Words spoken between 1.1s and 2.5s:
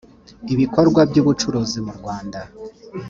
ubucuruzi mu rwanda